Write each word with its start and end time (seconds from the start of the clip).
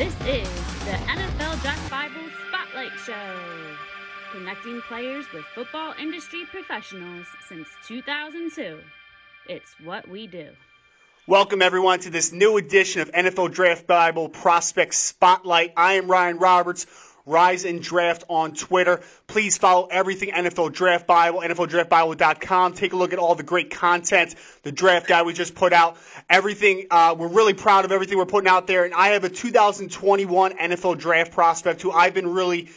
This 0.00 0.14
is 0.26 0.48
the 0.86 0.96
NFL 1.12 1.60
Draft 1.60 1.90
Bible 1.90 2.26
Spotlight 2.48 2.92
Show, 3.04 3.36
connecting 4.32 4.80
players 4.88 5.26
with 5.30 5.44
football 5.54 5.92
industry 6.00 6.44
professionals 6.50 7.26
since 7.46 7.68
2002. 7.86 8.80
It's 9.46 9.70
what 9.84 10.08
we 10.08 10.26
do. 10.26 10.48
Welcome, 11.26 11.60
everyone, 11.60 12.00
to 12.00 12.10
this 12.10 12.32
new 12.32 12.56
edition 12.56 13.02
of 13.02 13.12
NFL 13.12 13.52
Draft 13.52 13.86
Bible 13.86 14.30
Prospect 14.30 14.94
Spotlight. 14.94 15.74
I 15.76 15.92
am 15.92 16.10
Ryan 16.10 16.38
Roberts. 16.38 16.86
Rise 17.30 17.64
and 17.64 17.80
Draft 17.80 18.24
on 18.28 18.54
Twitter. 18.54 19.00
Please 19.26 19.56
follow 19.56 19.86
everything 19.86 20.30
NFL 20.30 20.72
Draft 20.72 21.06
Bible, 21.06 21.40
NFLDraftBible.com. 21.40 22.74
Take 22.74 22.92
a 22.92 22.96
look 22.96 23.12
at 23.12 23.18
all 23.18 23.34
the 23.34 23.42
great 23.42 23.70
content, 23.70 24.34
the 24.64 24.72
draft 24.72 25.06
guide 25.06 25.24
we 25.24 25.32
just 25.32 25.54
put 25.54 25.72
out, 25.72 25.96
everything. 26.28 26.88
Uh, 26.90 27.14
we're 27.16 27.28
really 27.28 27.54
proud 27.54 27.84
of 27.84 27.92
everything 27.92 28.18
we're 28.18 28.26
putting 28.26 28.48
out 28.48 28.66
there. 28.66 28.84
And 28.84 28.92
I 28.92 29.08
have 29.10 29.24
a 29.24 29.28
2021 29.28 30.56
NFL 30.56 30.98
Draft 30.98 31.32
prospect 31.32 31.82
who 31.82 31.92
I've 31.92 32.14
been 32.14 32.32
really 32.32 32.68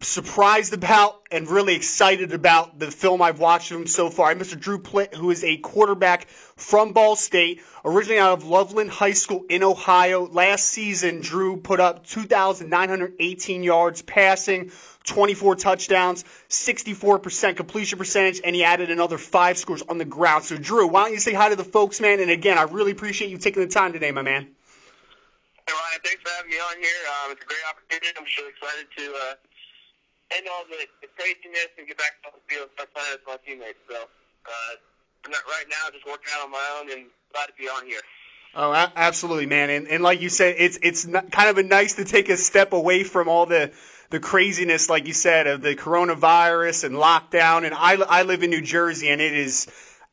surprised 0.00 0.74
about 0.74 1.22
and 1.30 1.48
really 1.48 1.74
excited 1.74 2.32
about 2.32 2.78
the 2.78 2.90
film 2.90 3.22
I've 3.22 3.38
watched 3.38 3.70
of 3.70 3.80
him 3.80 3.86
so 3.86 4.10
far. 4.10 4.34
Mr. 4.34 4.58
Drew 4.58 4.78
Plitt, 4.78 5.14
who 5.14 5.30
is 5.30 5.42
a 5.42 5.56
quarterback 5.56 6.28
from 6.28 6.92
Ball 6.92 7.16
State, 7.16 7.62
originally 7.84 8.20
out 8.20 8.34
of 8.34 8.44
Loveland 8.44 8.90
High 8.90 9.12
School 9.12 9.44
in 9.48 9.62
Ohio. 9.62 10.26
Last 10.26 10.66
season, 10.66 11.22
Drew 11.22 11.56
put 11.56 11.80
up 11.80 12.06
2,918 12.06 13.62
yards 13.62 14.02
passing, 14.02 14.70
24 15.04 15.56
touchdowns, 15.56 16.24
64% 16.50 17.56
completion 17.56 17.98
percentage, 17.98 18.40
and 18.44 18.54
he 18.54 18.64
added 18.64 18.90
another 18.90 19.18
five 19.18 19.56
scores 19.56 19.82
on 19.82 19.96
the 19.96 20.04
ground. 20.04 20.44
So, 20.44 20.58
Drew, 20.58 20.86
why 20.88 21.04
don't 21.04 21.12
you 21.12 21.20
say 21.20 21.32
hi 21.32 21.48
to 21.48 21.56
the 21.56 21.64
folks, 21.64 22.00
man? 22.00 22.20
And 22.20 22.30
again, 22.30 22.58
I 22.58 22.62
really 22.62 22.92
appreciate 22.92 23.30
you 23.30 23.38
taking 23.38 23.62
the 23.62 23.68
time 23.68 23.92
today, 23.92 24.10
my 24.10 24.22
man. 24.22 24.42
Hey, 24.42 25.72
Ryan, 25.72 26.00
thanks 26.04 26.22
for 26.22 26.30
having 26.36 26.50
me 26.50 26.58
on 26.58 26.76
here. 26.76 27.02
Um, 27.24 27.32
it's 27.32 27.42
a 27.42 27.46
great 27.46 27.64
opportunity. 27.70 28.06
I'm 28.16 28.26
so 28.36 28.46
excited 28.46 28.86
to 28.98 29.14
uh, 29.14 29.34
end 30.34 30.46
all 30.50 30.64
the, 30.66 30.80
the 31.02 31.08
craziness 31.14 31.70
and 31.78 31.86
get 31.86 31.98
back 31.98 32.18
on 32.26 32.32
the 32.34 32.42
field 32.48 32.70
and 32.70 32.74
start 32.74 32.90
playing 32.94 33.12
with 33.14 33.26
my 33.26 33.38
teammates. 33.46 33.82
So, 33.86 33.96
uh, 33.96 34.72
not 35.28 35.42
right 35.46 35.66
now, 35.68 35.90
just 35.92 36.06
working 36.06 36.30
out 36.34 36.46
on 36.46 36.50
my 36.50 36.66
own 36.78 36.90
and 36.90 37.10
glad 37.32 37.46
to 37.46 37.54
be 37.58 37.68
on 37.68 37.86
here. 37.86 38.00
Oh, 38.54 38.72
absolutely, 38.72 39.46
man. 39.46 39.70
And, 39.70 39.88
and 39.88 40.02
like 40.02 40.22
you 40.22 40.30
said, 40.30 40.54
it's 40.58 40.78
it's 40.82 41.04
kind 41.04 41.50
of 41.50 41.58
a 41.58 41.62
nice 41.62 41.94
to 41.94 42.04
take 42.04 42.30
a 42.30 42.38
step 42.38 42.72
away 42.72 43.04
from 43.04 43.28
all 43.28 43.44
the 43.44 43.70
the 44.10 44.20
craziness, 44.20 44.88
like 44.88 45.06
you 45.06 45.12
said, 45.12 45.46
of 45.46 45.62
the 45.62 45.74
coronavirus 45.74 46.84
and 46.84 46.94
lockdown. 46.94 47.64
And 47.66 47.74
I, 47.74 47.96
I 47.96 48.22
live 48.22 48.42
in 48.42 48.50
New 48.50 48.62
Jersey, 48.62 49.10
and 49.10 49.20
it 49.20 49.34
is 49.34 49.66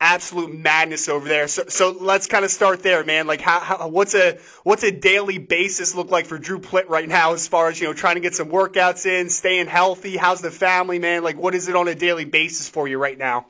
absolute 0.04 0.54
madness 0.54 1.08
over 1.08 1.28
there. 1.28 1.48
So, 1.48 1.64
so 1.70 1.92
let's 1.92 2.28
kind 2.28 2.44
of 2.44 2.52
start 2.52 2.84
there, 2.84 3.04
man. 3.06 3.26
Like, 3.26 3.40
how, 3.40 3.60
how, 3.60 3.88
what's 3.88 4.14
a 4.14 4.38
what's 4.64 4.84
a 4.84 4.92
daily 4.92 5.38
basis 5.38 5.96
look 5.96 6.12
like 6.12 6.26
for 6.26 6.38
Drew 6.38 6.60
Plitt 6.60 6.90
right 6.90 7.08
now, 7.08 7.34
as 7.34 7.48
far 7.48 7.70
as 7.70 7.80
you 7.80 7.88
know, 7.88 7.94
trying 7.94 8.16
to 8.16 8.22
get 8.22 8.36
some 8.36 8.50
workouts 8.50 9.06
in, 9.06 9.30
staying 9.30 9.68
healthy? 9.68 10.18
How's 10.18 10.42
the 10.42 10.52
family, 10.52 11.00
man? 11.00 11.24
Like, 11.24 11.38
what 11.38 11.56
is 11.56 11.70
it 11.70 11.76
on 11.76 11.88
a 11.88 11.96
daily 11.96 12.26
basis 12.26 12.68
for 12.68 12.86
you 12.86 12.98
right 12.98 13.18
now? 13.18 13.46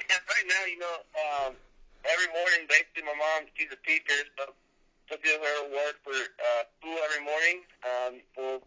Yeah, 0.00 0.16
right 0.28 0.46
now, 0.46 0.64
you 0.68 0.78
know, 0.78 0.96
um, 1.16 1.52
every 2.04 2.28
morning, 2.28 2.68
basically, 2.68 3.02
my 3.08 3.16
mom 3.16 3.48
she's 3.56 3.72
a 3.72 3.80
teacher, 3.88 4.20
so 4.36 4.52
she'll 5.08 5.18
do 5.24 5.32
her 5.32 5.58
work 5.72 5.96
for 6.04 6.12
uh, 6.12 6.62
school 6.76 6.98
every 7.08 7.24
morning. 7.24 7.56
Um, 7.88 8.12
we'll 8.36 8.60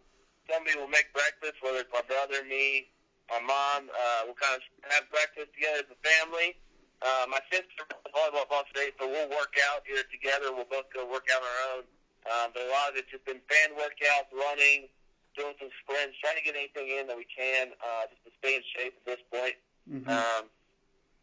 somebody 0.50 0.74
will 0.76 0.90
make 0.90 1.12
breakfast, 1.14 1.62
whether 1.62 1.78
it's 1.78 1.92
my 1.94 2.02
brother, 2.08 2.42
me, 2.42 2.90
my 3.30 3.38
mom. 3.38 3.86
Uh, 3.86 4.20
we'll 4.26 4.34
kind 4.34 4.58
of 4.58 4.62
have 4.90 5.06
breakfast 5.14 5.54
together 5.54 5.86
as 5.86 5.90
a 5.94 6.00
family. 6.02 6.58
Uh, 6.98 7.30
my 7.30 7.38
sister 7.46 7.86
runs 7.86 8.10
volleyball 8.10 8.42
at 8.42 8.50
Ball 8.50 8.66
State, 8.74 8.98
so 8.98 9.06
we'll 9.06 9.30
work 9.30 9.54
out 9.70 9.86
either 9.86 10.02
together. 10.10 10.50
We'll 10.50 10.66
both 10.66 10.90
go 10.90 11.06
work 11.06 11.30
out 11.30 11.42
on 11.42 11.46
our 11.46 11.62
own. 11.78 11.84
Um, 12.26 12.46
but 12.52 12.66
a 12.66 12.70
lot 12.74 12.90
of 12.90 12.98
it's 12.98 13.08
just 13.08 13.24
been 13.24 13.38
fan 13.46 13.78
workouts, 13.78 14.28
running, 14.34 14.90
doing 15.38 15.54
some 15.62 15.70
sprints, 15.80 16.18
trying 16.18 16.34
to 16.34 16.44
get 16.44 16.58
anything 16.58 16.90
in 16.90 17.06
that 17.06 17.14
we 17.14 17.24
can 17.30 17.70
uh, 17.78 18.10
just 18.10 18.22
to 18.26 18.30
stay 18.42 18.58
in 18.58 18.62
shape 18.74 18.98
at 18.98 19.04
this 19.06 19.22
point. 19.30 19.56
Mm-hmm. 19.86 20.10
Um, 20.10 20.50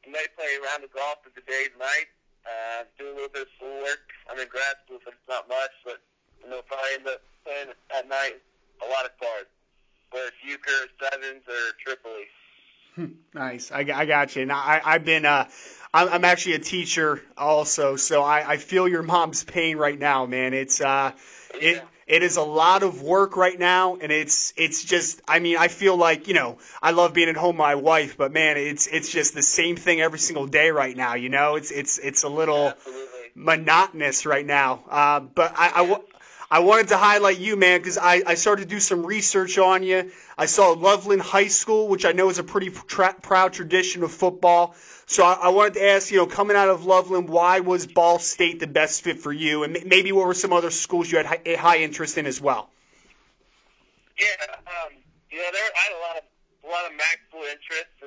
may 0.07 0.25
play 0.39 0.51
around 0.63 0.88
the 0.88 0.91
golf 0.94 1.19
for 1.25 1.33
the 1.35 1.44
day 1.44 1.67
and 1.67 1.77
night. 1.77 2.09
Uh, 2.45 2.88
do 2.95 3.09
a 3.09 3.13
little 3.13 3.33
bit 3.33 3.50
of 3.50 3.51
schoolwork. 3.57 4.05
I'm 4.29 4.39
in 4.39 4.47
grad 4.47 4.79
school, 4.85 5.01
so 5.03 5.11
it's 5.11 5.27
not 5.27 5.50
much, 5.50 5.73
but 5.83 6.00
you 6.39 6.47
know, 6.50 6.61
probably 6.63 6.94
end 6.95 7.07
up 7.09 7.21
playing 7.44 7.73
at 7.91 8.05
night 8.07 8.39
a 8.85 8.88
lot 8.88 9.03
of 9.03 9.13
cards, 9.17 9.50
whether 10.13 10.29
it's 10.29 10.41
euchre, 10.45 10.89
sevens, 11.01 11.44
or 11.50 11.73
Tripoley. 11.81 12.29
Nice. 13.33 13.72
I, 13.72 13.79
I 13.94 14.06
got 14.06 14.35
you. 14.35 14.45
Now, 14.45 14.57
I, 14.57 14.81
I've 14.83 15.06
been, 15.06 15.25
uh, 15.25 15.47
I'm, 15.94 16.09
I'm 16.09 16.25
actually 16.25 16.53
a 16.53 16.59
teacher 16.59 17.22
also, 17.38 17.95
so 17.95 18.23
I, 18.23 18.53
I 18.53 18.57
feel 18.57 18.88
your 18.88 19.03
mom's 19.03 19.44
pain 19.44 19.78
right 19.78 19.97
now, 19.97 20.25
man. 20.25 20.53
It's, 20.53 20.79
uh, 20.81 21.11
yeah. 21.53 21.59
it, 21.61 21.83
it 22.07 22.23
is 22.23 22.38
a 22.38 22.44
lot 22.44 22.83
of 22.83 23.01
work 23.01 23.35
right 23.35 23.57
now, 23.57 23.95
and 23.95 24.11
it's, 24.11 24.53
it's 24.56 24.83
just, 24.83 25.22
I 25.28 25.39
mean, 25.39 25.57
I 25.57 25.67
feel 25.67 25.97
like, 25.97 26.28
you 26.28 26.33
know, 26.33 26.59
I 26.81 26.91
love 26.91 27.13
being 27.13 27.29
at 27.29 27.35
home 27.35 27.56
with 27.56 27.57
my 27.57 27.75
wife, 27.75 28.16
but 28.17 28.31
man, 28.31 28.57
it's, 28.57 28.88
it's 28.88 29.09
just 29.09 29.33
the 29.33 29.41
same 29.41 29.75
thing 29.75 30.01
every 30.01 30.19
single 30.19 30.47
day 30.47 30.69
right 30.69 30.95
now, 30.95 31.16
you 31.16 31.29
know? 31.29 31.56
It's, 31.56 31.72
it's, 31.72 31.97
it's 31.97 32.23
a 32.23 32.29
little 32.29 32.67
Absolutely. 32.67 33.09
monotonous 33.33 34.25
right 34.25 34.45
now. 34.45 34.83
Uh, 34.89 35.19
but 35.19 35.53
I, 35.57 35.72
I, 35.75 35.81
wa- 35.81 36.01
I 36.50 36.59
wanted 36.59 36.89
to 36.89 36.97
highlight 36.97 37.39
you, 37.39 37.56
man, 37.56 37.79
because 37.79 37.97
I, 37.97 38.22
I 38.25 38.35
started 38.35 38.63
to 38.63 38.67
do 38.67 38.79
some 38.79 39.06
research 39.06 39.57
on 39.57 39.81
you. 39.83 40.11
I 40.38 40.45
saw 40.45 40.72
Loveland 40.72 41.22
High 41.22 41.47
School, 41.47 41.88
which 41.88 42.06
I 42.06 42.11
know 42.11 42.29
is 42.29 42.38
a 42.38 42.44
pretty 42.44 42.69
tra- 42.69 43.16
proud 43.19 43.53
tradition 43.53 44.03
of 44.03 44.11
football. 44.11 44.75
So 45.07 45.23
I, 45.23 45.33
I 45.33 45.50
wanted 45.50 45.75
to 45.75 45.85
ask, 45.85 46.11
you 46.11 46.17
know, 46.17 46.28
coming 46.28 46.56
out 46.56 46.69
of 46.69 46.85
Loveland, 46.85 47.29
why 47.29 47.61
was 47.61 47.88
Ball 47.88 48.19
State 48.19 48.59
the 48.59 48.67
best 48.67 49.01
fit 49.01 49.19
for 49.19 49.33
you, 49.33 49.63
and 49.63 49.75
m- 49.75 49.88
maybe 49.88 50.11
what 50.11 50.28
were 50.28 50.33
some 50.33 50.53
other 50.53 50.72
schools 50.72 51.11
you 51.11 51.17
had 51.17 51.25
high, 51.25 51.41
a 51.45 51.56
high 51.56 51.78
interest 51.78 52.17
in 52.17 52.25
as 52.25 52.39
well? 52.39 52.69
Yeah, 54.19 54.27
um, 54.50 54.94
you 55.29 55.38
know, 55.38 55.50
there 55.51 55.69
I 55.75 55.81
had 55.81 55.94
a 55.97 56.01
lot 56.01 56.16
of 56.17 56.23
a 56.66 56.67
lot 56.72 56.85
of 56.89 56.97
MAC 56.97 57.19
school 57.29 57.44
interest. 57.44 57.89
So 58.00 58.06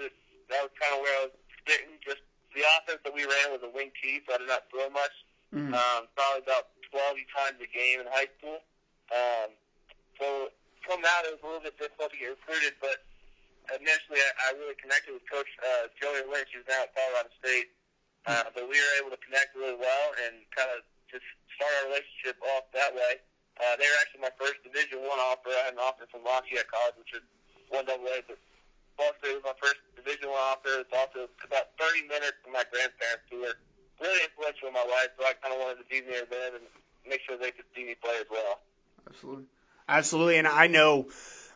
that 0.50 0.60
was 0.62 0.72
kind 0.78 0.94
of 0.94 1.00
where 1.02 1.14
I 1.20 1.22
was 1.26 1.34
sitting. 1.66 1.90
Just 2.02 2.22
the 2.54 2.62
offense 2.78 3.02
that 3.04 3.14
we 3.14 3.22
ran 3.22 3.54
was 3.54 3.62
a 3.62 3.70
wing 3.70 3.90
tee, 4.02 4.20
so 4.26 4.34
I 4.34 4.38
did 4.38 4.48
not 4.48 4.66
throw 4.70 4.90
much. 4.90 5.14
Mm. 5.54 5.72
Um, 5.72 6.00
probably 6.16 6.42
about 6.44 6.72
12 6.90 7.18
times 7.32 7.58
a 7.60 7.68
game 7.68 8.00
in 8.02 8.08
high 8.08 8.30
school. 8.38 8.60
Um, 9.12 9.48
so 10.20 10.52
from 10.84 11.00
that, 11.04 11.28
it 11.28 11.36
was 11.36 11.42
a 11.42 11.46
little 11.46 11.64
bit 11.64 11.76
difficult 11.76 12.12
to 12.12 12.18
get 12.18 12.34
recruited, 12.34 12.76
but 12.80 13.04
initially 13.72 14.20
I, 14.20 14.52
I 14.52 14.56
really 14.56 14.76
connected 14.80 15.12
with 15.12 15.24
Coach 15.28 15.48
uh, 15.60 15.92
Joey 16.00 16.24
Lynch, 16.28 16.52
who's 16.52 16.64
now 16.68 16.88
at 16.88 16.92
Colorado 16.96 17.32
State. 17.40 17.68
Uh, 18.28 18.44
but 18.52 18.68
we 18.68 18.76
were 18.76 18.94
able 19.00 19.12
to 19.14 19.20
connect 19.24 19.56
really 19.56 19.78
well 19.78 20.06
and 20.26 20.44
kind 20.52 20.68
of 20.76 20.84
just 21.08 21.24
start 21.56 21.72
our 21.80 21.84
relationship 21.88 22.36
off 22.56 22.68
that 22.76 22.92
way. 22.92 23.22
Uh, 23.56 23.74
they 23.80 23.88
were 23.88 23.98
actually 24.04 24.22
my 24.22 24.34
first 24.36 24.60
Division 24.62 25.00
One 25.00 25.18
offer. 25.18 25.50
I 25.50 25.72
had 25.72 25.74
an 25.74 25.82
offer 25.82 26.04
from 26.12 26.22
Lafayette 26.22 26.68
College, 26.68 26.96
which 27.00 27.14
is 27.16 27.24
one 27.72 27.88
double 27.88 28.06
A, 28.06 28.20
but 28.28 28.38
Ball 29.00 29.16
State 29.22 29.34
was 29.38 29.46
my 29.48 29.56
first 29.58 29.80
Division 29.96 30.28
One 30.28 30.44
offer. 30.44 30.84
It's 30.84 30.92
also 30.92 31.26
about 31.40 31.72
30 31.80 32.06
minutes 32.06 32.36
from 32.44 32.52
my 32.52 32.68
grandparents, 32.68 33.26
who 33.32 33.48
were 33.48 33.56
really 34.00 34.20
influential 34.24 34.68
in 34.68 34.74
my 34.74 34.80
life. 34.80 35.08
So 35.18 35.24
I 35.24 35.32
kind 35.42 35.54
of 35.54 35.60
wanted 35.60 35.82
to 35.82 35.88
be 35.88 36.00
near 36.00 36.24
them 36.24 36.54
and 36.54 36.64
make 37.08 37.20
sure 37.26 37.36
they 37.36 37.50
could 37.50 37.64
see 37.74 37.84
me 37.84 37.94
play 38.00 38.14
as 38.20 38.26
well. 38.30 38.60
Absolutely. 39.08 39.44
Absolutely. 39.88 40.36
And 40.36 40.46
I 40.46 40.66
know 40.66 41.08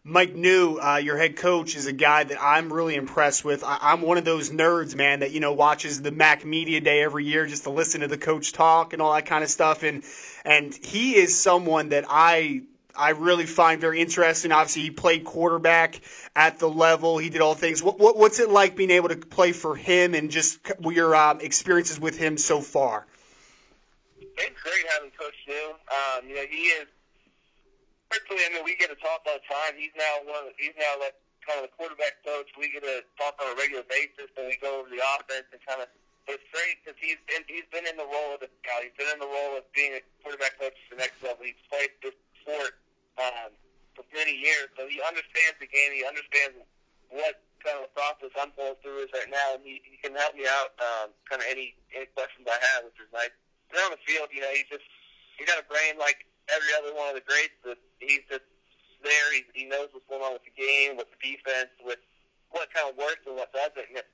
Mike 0.05 0.35
Neu, 0.35 0.79
uh, 0.83 0.97
your 0.97 1.17
head 1.17 1.37
coach, 1.37 1.77
is 1.77 1.87
a 1.87 1.93
guy 1.93 2.25
that 2.25 2.39
I'm 2.41 2.73
really 2.73 2.97
impressed 2.97 3.45
with. 3.45 3.63
I, 3.63 3.79
I'm 3.81 4.01
one 4.03 4.19
of 4.19 4.25
those 4.25 4.51
nerds, 4.51 4.97
man, 4.97 5.21
that, 5.21 5.31
you 5.31 5.41
know, 5.41 5.53
watches 5.53 6.03
the 6.03 6.11
MAC 6.11 6.45
Media 6.45 6.81
Day 6.81 7.03
every 7.03 7.25
year 7.25 7.47
just 7.47 7.65
to 7.65 7.71
listen 7.71 8.01
to 8.01 8.09
the 8.09 8.19
coach 8.19 8.53
talk 8.53 8.95
and 8.95 9.03
all 9.03 9.15
that 9.15 9.27
kind 9.27 9.45
of 9.45 9.51
stuff. 9.51 9.83
And, 9.83 10.03
and 10.45 10.75
he 10.75 11.15
is 11.15 11.41
someone 11.41 11.91
that 11.91 12.05
I, 12.09 12.63
I 12.97 13.11
really 13.11 13.47
find 13.47 13.81
very 13.81 14.01
interesting. 14.01 14.53
Obviously, 14.53 14.83
he 14.83 14.91
played 14.91 15.25
quarterback 15.25 16.01
at 16.37 16.59
the 16.59 16.69
level. 16.69 17.19
He 17.19 17.31
did 17.31 17.41
all 17.41 17.55
things. 17.55 17.83
What, 17.83 17.99
what, 17.99 18.17
what's 18.17 18.41
it 18.41 18.51
like 18.51 18.77
being 18.77 18.91
able 18.91 19.09
to 19.09 19.17
play 19.17 19.53
for 19.53 19.75
him 19.77 20.15
and 20.15 20.31
just 20.31 20.59
your 20.81 21.15
um, 21.15 21.41
experiences 21.41 21.99
with 21.99 22.19
him 22.19 22.37
so 22.37 22.61
far? 22.61 23.07
It's 24.21 24.61
great 24.63 24.87
having 24.97 25.13
Coach 25.13 25.37
Neu. 25.49 25.73
Um, 25.73 26.29
you 26.29 26.35
know, 26.37 26.47
he 26.49 26.73
is 26.81 26.89
personally. 28.09 28.45
I 28.49 28.55
mean, 28.55 28.65
we 28.65 28.77
get 28.77 28.89
to 28.89 28.97
talk 28.97 29.25
all 29.29 29.37
the 29.37 29.47
time. 29.49 29.77
He's 29.77 29.93
now 29.97 30.25
one. 30.25 30.49
Of 30.49 30.53
the, 30.53 30.55
he's 30.57 30.77
now 30.77 31.01
like 31.01 31.17
kind 31.45 31.61
of 31.61 31.69
the 31.69 31.75
quarterback 31.77 32.21
coach. 32.25 32.49
We 32.57 32.73
get 32.73 32.85
to 32.85 33.05
talk 33.17 33.37
on 33.41 33.53
a 33.53 33.57
regular 33.57 33.85
basis, 33.89 34.33
and 34.37 34.49
we 34.49 34.57
go 34.61 34.81
over 34.81 34.89
the 34.89 35.01
offense 35.17 35.49
and 35.53 35.61
kind 35.65 35.81
of. 35.81 35.89
It's 36.31 36.47
great 36.55 36.79
because 36.79 36.95
he's 37.03 37.19
been 37.27 37.43
he's 37.51 37.67
been 37.75 37.83
in 37.83 37.99
the 37.99 38.07
role 38.07 38.39
of 38.39 38.41
a 38.47 38.51
scout. 38.63 38.87
He's 38.87 38.95
been 38.95 39.11
in 39.11 39.19
the 39.19 39.27
role 39.27 39.59
of 39.59 39.67
being 39.75 39.99
a 39.99 40.03
quarterback 40.23 40.55
coach 40.55 40.79
to 40.89 40.95
the 40.95 41.01
next 41.03 41.19
level. 41.19 41.43
He's 41.43 41.59
played 41.67 41.91
this 41.99 42.15
sport 42.41 42.79
um, 43.19 43.51
for 43.97 44.05
many 44.13 44.37
years, 44.37 44.73
so 44.77 44.89
he 44.89 45.01
understands 45.05 45.57
the 45.61 45.69
game. 45.69 45.93
He 45.93 46.05
understands 46.05 46.57
what 47.13 47.45
kind 47.61 47.79
of 47.79 47.93
process 47.95 48.33
I'm 48.35 48.51
going 48.57 48.75
through 48.81 49.07
is 49.07 49.13
right 49.13 49.31
now, 49.31 49.57
and 49.57 49.63
he, 49.63 49.85
he 49.85 50.01
can 50.01 50.17
help 50.17 50.35
me 50.35 50.49
out. 50.49 50.75
Um, 50.81 51.15
kind 51.29 51.41
of 51.45 51.47
any 51.49 51.77
any 51.93 52.09
questions 52.17 52.49
I 52.49 52.59
have, 52.73 52.89
which 52.89 52.99
is 52.99 53.11
nice. 53.13 53.33
And 53.71 53.79
on 53.85 53.93
the 53.95 54.03
field, 54.05 54.33
you 54.33 54.43
know, 54.43 54.53
he's 54.53 54.69
just 54.69 54.87
he's 55.37 55.47
got 55.47 55.61
a 55.61 55.67
brain 55.69 56.01
like 56.01 56.25
every 56.51 56.73
other 56.77 56.93
one 56.97 57.13
of 57.13 57.17
the 57.17 57.25
greats. 57.25 57.55
That 57.65 57.79
he's 58.01 58.25
just 58.27 58.45
there. 59.05 59.29
He, 59.37 59.45
he 59.53 59.65
knows 59.69 59.93
what's 59.93 60.09
going 60.09 60.25
on 60.25 60.35
with 60.35 60.47
the 60.47 60.57
game, 60.57 60.97
with 60.97 61.09
the 61.13 61.21
defense, 61.21 61.73
with 61.85 62.01
what 62.51 62.73
kind 62.73 62.89
of 62.89 62.97
works 62.97 63.23
and 63.29 63.37
what 63.37 63.53
doesn't. 63.53 63.89
And 63.93 64.05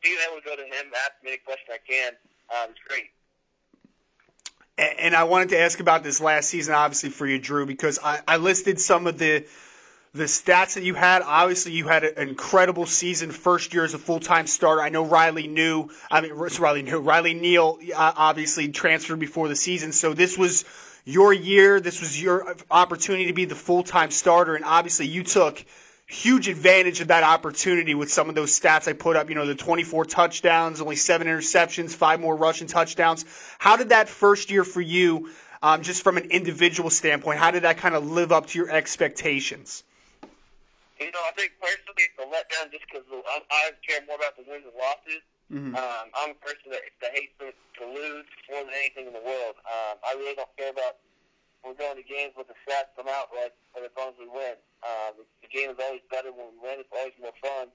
being 0.00 0.20
able 0.24 0.40
to 0.40 0.46
go 0.46 0.56
to 0.56 0.66
him, 0.66 0.88
ask 1.04 1.20
him 1.20 1.28
any 1.28 1.40
question 1.44 1.68
I 1.68 1.82
can, 1.84 2.16
um, 2.48 2.72
is 2.72 2.80
great. 2.88 3.12
And 4.78 5.14
I 5.16 5.24
wanted 5.24 5.50
to 5.50 5.58
ask 5.58 5.80
about 5.80 6.02
this 6.04 6.20
last 6.20 6.50
season, 6.50 6.74
obviously 6.74 7.08
for 7.08 7.26
you, 7.26 7.38
Drew, 7.38 7.64
because 7.64 7.98
I, 8.02 8.20
I 8.28 8.36
listed 8.36 8.78
some 8.78 9.06
of 9.06 9.18
the 9.18 9.46
the 10.12 10.24
stats 10.24 10.74
that 10.74 10.82
you 10.82 10.94
had. 10.94 11.22
Obviously, 11.22 11.72
you 11.72 11.86
had 11.88 12.04
an 12.04 12.28
incredible 12.28 12.86
season, 12.86 13.30
first 13.30 13.72
year 13.74 13.84
as 13.84 13.94
a 13.94 13.98
full 13.98 14.20
time 14.20 14.46
starter. 14.46 14.82
I 14.82 14.88
know 14.88 15.04
Riley 15.04 15.46
knew. 15.46 15.90
I 16.10 16.20
mean, 16.20 16.32
Riley 16.32 16.82
knew. 16.82 16.98
Riley 16.98 17.34
Neal 17.34 17.78
uh, 17.94 18.12
obviously 18.16 18.68
transferred 18.68 19.18
before 19.20 19.48
the 19.48 19.56
season, 19.56 19.92
so 19.92 20.12
this 20.14 20.36
was 20.36 20.64
your 21.04 21.32
year. 21.32 21.80
This 21.80 22.00
was 22.00 22.20
your 22.20 22.56
opportunity 22.70 23.26
to 23.26 23.32
be 23.32 23.44
the 23.44 23.54
full 23.54 23.82
time 23.82 24.10
starter, 24.10 24.56
and 24.56 24.64
obviously, 24.64 25.06
you 25.06 25.22
took 25.22 25.62
huge 26.06 26.48
advantage 26.48 27.00
of 27.00 27.08
that 27.08 27.24
opportunity 27.24 27.94
with 27.94 28.12
some 28.12 28.28
of 28.28 28.34
those 28.34 28.58
stats 28.58 28.86
I 28.88 28.92
put 28.92 29.16
up. 29.16 29.28
You 29.28 29.34
know, 29.34 29.46
the 29.46 29.54
24 29.54 30.04
touchdowns, 30.04 30.80
only 30.80 30.96
seven 30.96 31.26
interceptions, 31.26 31.90
five 31.90 32.20
more 32.20 32.36
rushing 32.36 32.68
touchdowns. 32.68 33.24
How 33.58 33.76
did 33.76 33.90
that 33.90 34.08
first 34.08 34.50
year 34.50 34.64
for 34.64 34.80
you, 34.80 35.30
um, 35.62 35.82
just 35.82 36.02
from 36.02 36.16
an 36.16 36.30
individual 36.30 36.90
standpoint, 36.90 37.38
how 37.38 37.50
did 37.50 37.64
that 37.64 37.78
kind 37.78 37.94
of 37.94 38.08
live 38.08 38.30
up 38.30 38.46
to 38.48 38.58
your 38.58 38.70
expectations? 38.70 39.82
You 41.00 41.10
know, 41.12 41.20
I 41.28 41.32
think 41.36 41.52
personally 41.60 42.08
it's 42.08 42.16
a 42.16 42.24
letdown 42.24 42.72
just 42.72 42.84
because 42.88 43.04
I, 43.10 43.42
I 43.50 43.70
care 43.86 44.00
more 44.06 44.16
about 44.16 44.36
the 44.38 44.44
wins 44.48 44.64
and 44.64 44.72
losses. 44.78 45.22
Mm-hmm. 45.52 45.74
Um, 45.76 46.06
I'm 46.16 46.30
a 46.32 46.40
person 46.40 46.72
that, 46.72 46.80
that 47.02 47.12
hates 47.12 47.34
to, 47.38 47.52
to 47.52 47.84
lose 47.84 48.24
more 48.50 48.64
than 48.64 48.72
anything 48.72 49.06
in 49.06 49.12
the 49.12 49.22
world. 49.22 49.60
Um, 49.68 50.00
I 50.02 50.16
really 50.16 50.34
don't 50.34 50.50
care 50.56 50.70
about 50.70 50.96
we're 51.66 51.74
going 51.74 51.98
to 51.98 52.06
games 52.06 52.30
with 52.38 52.46
the 52.46 52.54
stats 52.62 52.94
come 52.94 53.10
out 53.10 53.26
right, 53.34 53.50
but 53.74 53.82
as 53.82 53.90
long 53.98 54.14
as 54.14 54.18
we 54.22 54.30
win. 54.30 54.54
Um, 54.84 55.24
the 55.40 55.48
game 55.48 55.72
is 55.72 55.78
always 55.80 56.04
better 56.12 56.30
when 56.32 56.52
we 56.56 56.58
win. 56.60 56.76
It's 56.82 56.92
always 56.92 57.16
more 57.16 57.36
fun. 57.40 57.72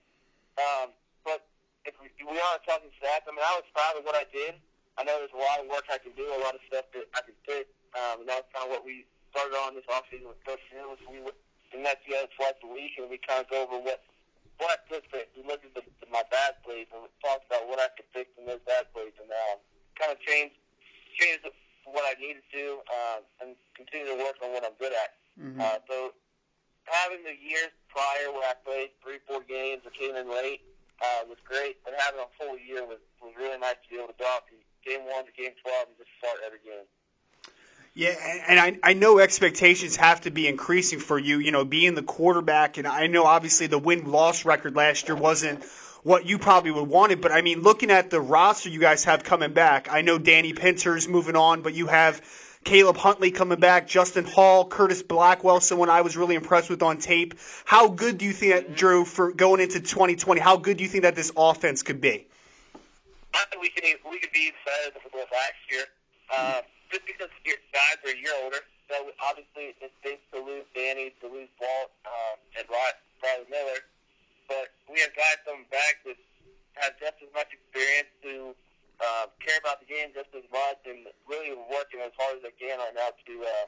Um, 0.60 0.94
but 1.26 1.48
if 1.86 1.98
we, 1.98 2.14
we 2.22 2.38
are 2.38 2.58
talking 2.68 2.94
stats, 3.02 3.26
I 3.26 3.32
mean, 3.34 3.42
I 3.44 3.58
was 3.58 3.68
proud 3.74 3.98
of 3.98 4.06
what 4.06 4.14
I 4.14 4.26
did. 4.30 4.58
I 5.00 5.08
know 5.08 5.18
there's 5.18 5.34
a 5.34 5.42
lot 5.42 5.64
of 5.64 5.72
work 5.72 5.88
I 5.90 5.98
can 5.98 6.14
do, 6.14 6.28
a 6.30 6.42
lot 6.44 6.54
of 6.54 6.62
stuff 6.68 6.86
that 6.94 7.08
I 7.16 7.22
can 7.26 7.38
fit. 7.48 7.72
Um, 7.98 8.24
and 8.24 8.28
that's 8.30 8.48
kind 8.54 8.70
of 8.70 8.72
what 8.72 8.84
we 8.86 9.08
started 9.32 9.56
on 9.56 9.76
this 9.76 9.88
offseason 9.88 10.30
with 10.30 10.40
Coach 10.46 10.64
Hill. 10.72 10.96
We 11.10 11.24
and 11.72 11.88
that's 11.88 12.04
the 12.04 12.20
other 12.20 12.32
twice 12.36 12.60
a 12.64 12.68
week, 12.68 13.00
and 13.00 13.08
we 13.08 13.16
kind 13.24 13.40
of 13.44 13.48
go 13.48 13.64
over 13.64 13.80
what 13.80 14.04
what 14.60 14.70
I 14.76 14.78
could 14.92 15.08
fix. 15.10 15.32
We 15.34 15.48
look 15.48 15.64
at 15.64 15.74
the, 15.74 15.82
the, 16.04 16.08
my 16.12 16.22
bad 16.30 16.60
plays 16.62 16.86
and 16.94 17.02
we 17.02 17.10
talk 17.24 17.42
about 17.50 17.66
what 17.66 17.82
I 17.82 17.90
could 17.98 18.06
fix 18.14 18.30
in 18.38 18.46
those 18.46 18.62
bad 18.68 18.92
plays, 18.94 19.16
and 19.18 19.32
um, 19.32 19.58
kind 19.96 20.12
of 20.12 20.20
change 20.22 20.54
change 21.18 21.42
what 21.88 22.06
I 22.06 22.14
needed 22.22 22.46
to, 22.54 22.64
um, 22.88 23.20
and 23.42 23.50
continue 23.74 24.14
to 24.14 24.18
work 24.22 24.38
on 24.44 24.54
what 24.54 24.64
I'm 24.64 24.78
good 24.78 24.94
at. 24.94 25.18
Mm-hmm. 25.40 25.60
Uh, 25.60 25.80
so 25.90 25.96
having 26.86 27.24
the 27.24 27.36
years 27.36 27.72
prior 27.90 28.32
where 28.32 28.48
I 28.48 28.56
played 28.66 28.90
three, 29.04 29.20
four 29.28 29.42
games 29.44 29.82
or 29.86 29.92
came 29.92 30.16
in 30.16 30.30
late 30.30 30.62
uh, 31.02 31.26
was 31.28 31.38
great, 31.46 31.84
but 31.84 31.94
having 31.98 32.22
a 32.22 32.30
full 32.38 32.58
year 32.58 32.86
was 32.86 33.00
was 33.22 33.34
really 33.38 33.58
nice 33.58 33.78
to 33.84 33.90
be 33.90 33.98
able 33.98 34.14
to 34.14 34.20
go 34.20 34.26
out 34.26 34.48
from 34.48 34.58
game 34.86 35.02
one 35.06 35.26
to 35.26 35.32
game 35.32 35.52
twelve 35.62 35.88
and 35.90 35.98
just 35.98 36.10
start 36.18 36.38
every 36.46 36.60
game. 36.64 36.86
Yeah, 37.94 38.16
and 38.48 38.58
I, 38.58 38.92
I 38.92 38.94
know 38.94 39.20
expectations 39.20 39.98
have 39.98 40.22
to 40.22 40.32
be 40.32 40.48
increasing 40.48 41.00
for 41.00 41.20
you, 41.20 41.40
you 41.40 41.52
know, 41.52 41.66
being 41.66 41.94
the 41.94 42.04
quarterback. 42.04 42.78
And 42.78 42.88
I 42.88 43.08
know 43.08 43.26
obviously 43.26 43.68
the 43.68 43.80
win 43.80 44.10
loss 44.10 44.46
record 44.46 44.78
last 44.78 45.10
year 45.10 45.18
wasn't 45.18 45.66
what 46.04 46.26
you 46.26 46.40
probably 46.40 46.72
would 46.72 46.88
want 46.88 47.12
it. 47.12 47.22
But 47.22 47.34
I 47.34 47.42
mean, 47.42 47.62
looking 47.62 47.92
at 47.92 48.10
the 48.10 48.22
roster 48.22 48.70
you 48.70 48.80
guys 48.80 49.04
have 49.04 49.26
coming 49.26 49.52
back, 49.52 49.90
I 49.92 50.04
know 50.04 50.18
Danny 50.18 50.54
Pinter's 50.54 51.10
moving 51.10 51.36
on, 51.36 51.64
but 51.64 51.74
you 51.74 51.88
have 51.88 52.22
Caleb 52.64 52.98
Huntley 52.98 53.32
coming 53.32 53.60
back, 53.60 53.88
Justin 53.88 54.26
Hall, 54.26 54.66
Curtis 54.66 55.02
Blackwell, 55.02 55.60
someone 55.62 55.90
I 55.90 56.02
was 56.02 56.16
really 56.16 56.36
impressed 56.36 56.70
with 56.70 56.84
on 56.84 56.98
tape. 56.98 57.34
How 57.66 57.88
good 57.88 58.18
do 58.18 58.26
you 58.26 58.34
think 58.34 58.54
that, 58.54 58.76
Drew, 58.76 59.04
for 59.04 59.32
going 59.32 59.62
into 59.62 59.80
2020, 59.80 60.40
how 60.40 60.58
good 60.58 60.78
do 60.78 60.84
you 60.84 60.90
think 60.90 61.04
that 61.04 61.16
this 61.16 61.32
offense 61.36 61.82
could 61.82 62.02
be? 62.02 62.28
I 63.34 63.44
think 63.50 63.62
we 63.62 63.70
could, 63.70 63.84
we 64.10 64.20
could 64.20 64.32
be 64.32 64.52
better 64.66 64.94
than 64.94 65.02
we 65.12 65.20
were 65.20 65.26
last 65.32 65.62
year. 65.72 65.86
Uh, 66.32 66.62
just 66.92 67.06
because 67.08 67.32
your 67.44 67.58
guys 67.74 67.98
are 68.06 68.16
a 68.16 68.20
year 68.20 68.36
older, 68.44 68.60
so 68.88 68.96
obviously 69.24 69.76
it 69.80 69.92
stinks 70.00 70.24
to 70.32 70.40
lose 70.40 70.68
Danny, 70.76 71.16
to 71.24 71.28
lose 71.28 71.50
Walt, 71.60 71.92
um, 72.06 72.38
and 72.60 72.68
Rod, 72.70 72.94
Riley 73.24 73.48
Miller. 73.50 73.80
But 74.48 74.76
we 74.92 75.00
have 75.00 75.16
guys 75.16 75.40
coming 75.48 75.66
back 75.72 76.04
that 76.06 76.20
have 76.80 76.96
just 77.00 77.18
as 77.24 77.32
much 77.34 77.52
experience 77.52 78.12
to 78.24 78.56
uh, 79.02 79.26
care 79.42 79.58
about 79.60 79.82
the 79.82 79.90
game 79.90 80.14
just 80.14 80.30
as 80.38 80.46
much 80.54 80.80
and 80.86 81.10
really 81.26 81.52
working 81.72 82.00
as 82.06 82.14
hard 82.16 82.38
as 82.38 82.42
they 82.46 82.56
can 82.56 82.71
right 82.82 82.96
now 82.98 83.14
to 83.14 83.34
uh, 83.46 83.66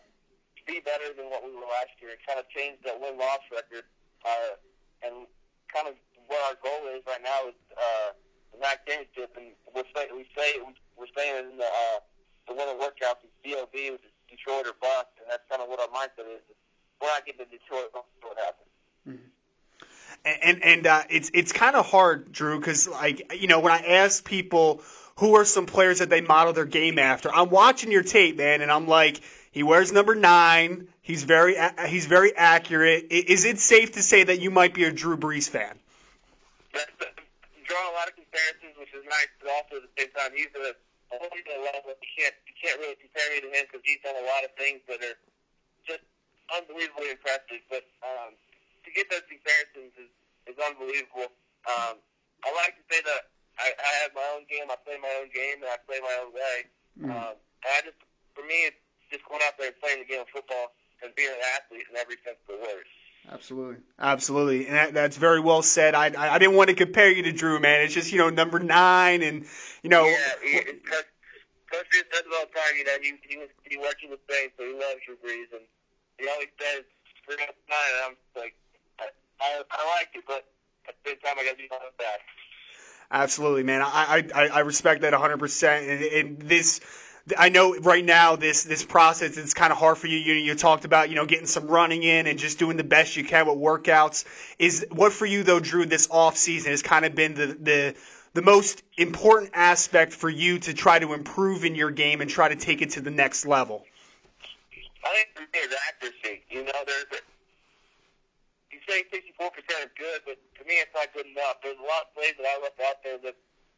be 0.65 0.81
better 0.81 1.13
than 1.13 1.29
what 1.29 1.45
we 1.45 1.53
were 1.53 1.69
last 1.69 1.93
year 2.01 2.17
and 2.17 2.21
kind 2.25 2.41
of 2.41 2.49
change 2.49 2.81
that 2.81 2.97
win-loss 2.97 3.45
record. 3.53 3.85
Uh, 4.25 4.57
and 5.05 5.27
kind 5.69 5.85
of 5.85 5.95
what 6.25 6.41
our 6.49 6.57
goal 6.63 6.89
is 6.89 7.03
right 7.05 7.21
now 7.21 7.51
is 7.51 7.57
uh, 7.75 8.15
the 8.55 8.57
MAC 8.57 8.81
championship, 8.87 9.35
and 9.37 9.53
we're 9.75 9.85
say, 9.93 10.07
we 10.09 10.25
say 10.33 10.57
we're 10.97 11.11
staying 11.11 11.51
in 11.51 11.57
the 11.57 11.67
uh, 11.67 11.99
the 12.47 12.53
winner 12.53 12.75
workout 12.79 13.19
is 13.23 13.31
DOB, 13.43 13.73
which 13.73 14.03
is 14.03 14.13
Detroit 14.29 14.67
or 14.67 14.75
bust, 14.79 15.11
and 15.19 15.27
that's 15.29 15.43
kind 15.49 15.61
of 15.61 15.69
what 15.69 15.79
our 15.79 15.91
mindset 15.91 16.27
is. 16.31 16.41
We're 17.01 17.07
not 17.07 17.25
getting 17.25 17.45
to 17.45 17.51
Detroit, 17.51 17.91
what 17.93 18.37
happens. 18.39 18.71
Mm-hmm. 19.07 19.33
And 20.45 20.63
and 20.63 20.87
uh, 20.87 21.03
it's 21.09 21.31
it's 21.33 21.51
kind 21.51 21.75
of 21.75 21.85
hard, 21.85 22.31
Drew, 22.31 22.59
because 22.59 22.87
like 22.87 23.33
you 23.35 23.47
know 23.47 23.59
when 23.59 23.73
I 23.73 23.79
ask 23.79 24.23
people 24.23 24.81
who 25.17 25.35
are 25.35 25.45
some 25.45 25.65
players 25.65 25.99
that 25.99 26.09
they 26.09 26.21
model 26.21 26.53
their 26.53 26.65
game 26.65 26.97
after, 26.99 27.33
I'm 27.33 27.49
watching 27.49 27.91
your 27.91 28.03
tape, 28.03 28.37
man, 28.37 28.61
and 28.61 28.71
I'm 28.71 28.87
like, 28.87 29.21
he 29.51 29.61
wears 29.61 29.91
number 29.91 30.15
nine. 30.15 30.87
He's 31.01 31.23
very 31.23 31.55
he's 31.85 32.07
very 32.07 32.35
accurate. 32.35 33.07
Is 33.11 33.45
it 33.45 33.59
safe 33.59 33.93
to 33.93 34.01
say 34.01 34.23
that 34.23 34.39
you 34.41 34.49
might 34.49 34.73
be 34.73 34.85
a 34.85 34.91
Drew 34.91 35.17
Brees 35.17 35.49
fan? 35.49 35.77
Draw 36.73 37.91
a 37.91 37.93
lot 37.93 38.09
of 38.09 38.15
comparisons, 38.17 38.73
which 38.79 38.93
is 38.97 39.05
nice, 39.05 39.29
but 39.37 39.49
also 39.53 39.77
at 39.77 39.83
the 39.85 39.93
same 39.93 40.11
time, 40.17 40.31
he's 40.33 40.49
a 40.57 40.73
only 41.21 41.45
the 41.45 41.57
level. 41.61 41.93
You 41.93 42.11
can't 42.17 42.37
you 42.49 42.55
can't 42.57 42.77
really 42.81 42.97
compare 42.97 43.29
me 43.29 43.45
to 43.45 43.49
him 43.53 43.63
because 43.69 43.85
he's 43.85 44.01
done 44.01 44.17
a 44.17 44.25
lot 44.25 44.41
of 44.41 44.51
things 44.57 44.81
that 44.89 44.97
are 45.05 45.17
just 45.85 46.01
unbelievably 46.49 47.13
impressive. 47.13 47.61
But 47.69 47.85
um, 48.01 48.33
to 48.33 48.89
get 48.89 49.05
those 49.13 49.25
comparisons 49.29 49.93
is 50.01 50.11
is 50.49 50.57
unbelievable. 50.57 51.29
Um, 51.69 52.01
I 52.41 52.49
like 52.57 52.73
to 52.73 52.85
say 52.89 52.99
that 53.05 53.32
I, 53.59 53.69
I 53.73 53.91
have 54.03 54.11
my 54.15 54.27
own 54.35 54.45
game. 54.49 54.65
I 54.69 54.77
play 54.81 54.97
my 54.97 55.13
own 55.21 55.29
game, 55.29 55.61
and 55.61 55.69
I 55.69 55.77
play 55.85 56.01
my 56.01 56.15
own 56.25 56.31
way. 56.33 56.57
Mm. 56.97 57.09
Um, 57.09 57.35
and 57.37 57.71
I 57.73 57.79
just, 57.85 57.99
for 58.33 58.45
me, 58.45 58.69
it's 58.69 58.81
just 59.11 59.25
going 59.29 59.41
out 59.45 59.57
there 59.57 59.69
and 59.69 59.79
playing 59.79 60.01
the 60.01 60.09
game 60.09 60.21
of 60.21 60.29
football 60.33 60.73
and 61.05 61.13
being 61.15 61.29
an 61.29 61.43
athlete 61.57 61.85
in 61.89 61.97
every 61.97 62.17
sense 62.25 62.37
of 62.49 62.57
the 62.57 62.61
word. 62.61 62.85
Absolutely, 63.31 63.79
absolutely, 63.95 64.67
and 64.67 64.75
that, 64.75 64.93
that's 64.93 65.15
very 65.15 65.39
well 65.39 65.63
said. 65.63 65.95
I, 65.95 66.11
I 66.11 66.35
I 66.35 66.37
didn't 66.43 66.59
want 66.59 66.67
to 66.67 66.75
compare 66.75 67.07
you 67.07 67.23
to 67.23 67.31
Drew, 67.31 67.55
man. 67.55 67.79
It's 67.87 67.93
just 67.93 68.11
you 68.11 68.19
know 68.19 68.27
number 68.29 68.59
nine, 68.59 69.23
and 69.23 69.47
you 69.79 69.89
know. 69.89 70.03
Yeah, 70.03 70.17
he, 70.43 70.59
Coach, 70.59 71.07
Coach 71.71 71.87
Drew 71.87 72.03
says 72.11 72.27
all 72.35 72.43
the 72.43 72.51
time, 72.51 72.75
you 72.75 72.83
know, 72.83 72.99
he 72.99 73.15
he 73.23 73.37
was 73.39 73.47
he 73.63 73.77
works 73.79 74.03
in 74.03 74.11
the 74.11 74.19
Saints, 74.27 74.59
so 74.59 74.67
he 74.67 74.75
loves 74.75 74.99
Drew 75.07 75.15
Brees, 75.23 75.47
and 75.55 75.63
he 76.19 76.27
always 76.27 76.51
says 76.59 76.83
for 77.23 77.39
nine, 77.39 77.91
and 77.95 78.11
I'm 78.11 78.15
like, 78.35 78.59
I, 78.99 79.07
I 79.39 79.49
I 79.71 79.81
like 79.95 80.11
it, 80.19 80.27
but 80.27 80.43
at 80.91 80.95
the 80.99 81.15
same 81.15 81.19
time, 81.23 81.39
I 81.39 81.47
got 81.47 81.55
to 81.55 81.63
be 81.63 81.71
on 81.71 81.79
his 81.79 81.95
back. 81.95 82.27
Absolutely, 83.11 83.63
man. 83.63 83.81
I 83.81 84.23
I 84.33 84.47
I 84.47 84.59
respect 84.59 85.01
that 85.01 85.11
100, 85.11 85.37
percent 85.37 86.13
and, 86.13 86.39
this 86.39 86.81
I 87.37 87.49
know 87.49 87.75
right 87.75 88.03
now 88.03 88.35
this 88.35 88.63
this 88.63 88.83
process 88.83 89.37
it's 89.37 89.53
kind 89.53 89.71
of 89.71 89.77
hard 89.77 89.97
for 89.97 90.07
you. 90.07 90.17
You 90.17 90.33
you 90.33 90.55
talked 90.55 90.83
about 90.83 91.09
you 91.09 91.15
know 91.15 91.25
getting 91.25 91.45
some 91.45 91.67
running 91.67 92.03
in 92.03 92.27
and 92.27 92.37
just 92.37 92.59
doing 92.59 92.75
the 92.75 92.83
best 92.83 93.15
you 93.15 93.23
can 93.23 93.47
with 93.47 93.57
workouts. 93.57 94.25
Is 94.59 94.85
what 94.91 95.13
for 95.13 95.25
you 95.25 95.43
though, 95.43 95.59
Drew? 95.59 95.85
This 95.85 96.07
off 96.11 96.37
season 96.37 96.71
has 96.71 96.81
kind 96.81 97.05
of 97.05 97.15
been 97.15 97.33
the 97.33 97.47
the 97.47 97.95
the 98.33 98.41
most 98.41 98.83
important 98.97 99.51
aspect 99.53 100.11
for 100.13 100.29
you 100.29 100.59
to 100.59 100.73
try 100.73 100.99
to 100.99 101.13
improve 101.13 101.63
in 101.63 101.75
your 101.75 101.91
game 101.91 102.19
and 102.19 102.29
try 102.29 102.49
to 102.49 102.55
take 102.55 102.81
it 102.81 102.91
to 102.91 103.01
the 103.01 103.11
next 103.11 103.45
level. 103.45 103.85
I 105.05 105.09
think 105.13 105.27
for 105.35 105.75
accuracy. 105.89 106.43
You 106.49 106.63
know, 106.63 106.71
there's 106.85 107.05
you 108.83 109.07
say 109.07 109.07
64% 109.39 109.47
is 109.87 109.93
good, 109.95 110.19
but 110.27 110.37
to 110.59 110.61
me 110.67 110.79
it's 110.83 110.91
not 110.91 111.11
good 111.15 111.27
enough. 111.27 111.63
There's 111.63 111.79
a 111.79 111.87
lot 111.87 112.07
of 112.07 112.15
plays 112.15 112.35
that 112.35 112.47
I 112.47 112.55
left 112.59 112.79
out 112.83 112.99
there 113.03 113.19
that 113.23 113.35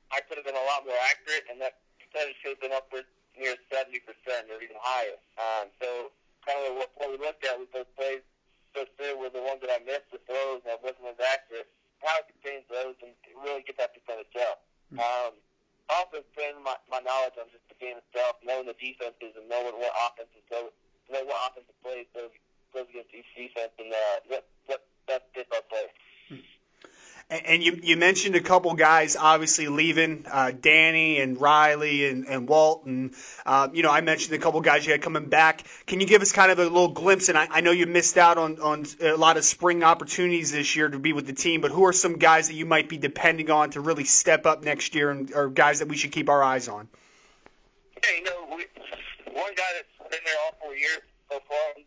I 0.09 0.21
could 0.25 0.37
have 0.41 0.47
been 0.47 0.57
a 0.57 0.67
lot 0.69 0.85
more 0.85 0.97
accurate, 1.09 1.45
and 1.49 1.61
that 1.61 1.81
percentage 2.01 2.37
should 2.41 2.57
have 2.57 2.63
been 2.63 2.75
upwards 2.75 3.09
near 3.37 3.55
70% 3.67 4.01
or 4.49 4.57
even 4.63 4.79
higher. 4.79 5.17
Um, 5.37 5.69
so 5.81 6.11
kind 6.45 6.61
of 6.69 6.79
what, 6.79 6.89
what 6.95 7.09
we 7.11 7.17
looked 7.19 7.43
at 7.43 7.59
with 7.59 7.71
those 7.73 7.89
plays, 7.97 8.23
those 8.73 8.89
two 8.95 9.17
were 9.17 9.31
the 9.31 9.43
ones 9.43 9.59
that 9.63 9.71
I 9.71 9.79
missed 9.83 10.11
the 10.11 10.21
throws 10.29 10.63
and 10.63 10.75
I 10.75 10.79
wasn't 10.79 11.09
as 11.09 11.19
accurate. 11.19 11.67
How 12.03 12.21
to 12.21 12.33
change 12.43 12.67
those 12.69 12.95
and 13.01 13.11
really 13.39 13.63
get 13.65 13.79
that 13.81 13.95
percentage 13.95 14.35
up. 14.37 14.67
Mm-hmm. 14.93 15.01
Um, 15.01 15.31
also 15.89 16.21
expanding 16.21 16.61
my, 16.61 16.75
my 16.89 17.01
knowledge 17.01 17.37
on 17.37 17.49
just 17.53 17.65
the 17.69 17.77
game 17.77 17.97
itself, 17.97 18.41
knowing 18.45 18.67
the 18.69 18.77
defenses 18.77 19.33
and 19.37 19.45
knowing 19.49 19.77
what 19.77 19.93
offenses 19.95 20.43
go, 20.49 20.69
know 21.09 21.23
what 21.25 21.37
offensive 21.49 21.77
plays 21.81 22.09
goes, 22.13 22.33
goes 22.73 22.89
against 22.89 23.13
each 23.13 23.29
defense 23.33 23.73
and 23.79 23.89
uh, 23.93 24.17
what, 24.27 24.43
what 24.65 24.81
best 25.07 25.25
fits 25.33 25.49
our 25.53 25.65
play. 25.69 25.87
And 27.45 27.63
you, 27.63 27.79
you 27.81 27.97
mentioned 27.97 28.35
a 28.35 28.41
couple 28.41 28.73
guys 28.73 29.15
obviously 29.15 29.67
leaving, 29.67 30.25
uh, 30.31 30.51
Danny 30.51 31.19
and 31.19 31.39
Riley 31.39 32.07
and, 32.07 32.27
and 32.27 32.47
Walt. 32.47 32.85
And, 32.85 33.13
uh, 33.45 33.69
you 33.73 33.83
know, 33.83 33.91
I 33.91 34.01
mentioned 34.01 34.35
a 34.35 34.39
couple 34.39 34.61
guys 34.61 34.85
you 34.85 34.91
had 34.91 35.01
coming 35.01 35.29
back. 35.29 35.63
Can 35.87 35.99
you 35.99 36.07
give 36.07 36.21
us 36.21 36.31
kind 36.31 36.51
of 36.51 36.59
a 36.59 36.63
little 36.63 36.89
glimpse? 36.89 37.29
And 37.29 37.37
I, 37.37 37.47
I 37.49 37.61
know 37.61 37.71
you 37.71 37.85
missed 37.85 38.17
out 38.17 38.37
on, 38.37 38.59
on 38.59 38.85
a 39.01 39.15
lot 39.15 39.37
of 39.37 39.45
spring 39.45 39.83
opportunities 39.83 40.51
this 40.51 40.75
year 40.75 40.87
to 40.87 40.99
be 40.99 41.13
with 41.13 41.27
the 41.27 41.33
team, 41.33 41.61
but 41.61 41.71
who 41.71 41.85
are 41.85 41.93
some 41.93 42.17
guys 42.17 42.47
that 42.47 42.55
you 42.55 42.65
might 42.65 42.89
be 42.89 42.97
depending 42.97 43.49
on 43.49 43.71
to 43.71 43.81
really 43.81 44.05
step 44.05 44.45
up 44.45 44.63
next 44.63 44.95
year 44.95 45.09
and, 45.09 45.33
or 45.33 45.49
guys 45.49 45.79
that 45.79 45.87
we 45.87 45.97
should 45.97 46.11
keep 46.11 46.29
our 46.29 46.43
eyes 46.43 46.67
on? 46.67 46.87
Yeah, 48.03 48.09
you 48.17 48.23
know, 48.23 48.55
we, 48.55 48.65
one 49.33 49.53
years 50.77 51.01
so 51.31 51.39
far. 51.47 51.81